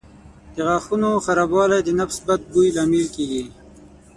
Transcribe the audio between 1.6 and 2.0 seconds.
د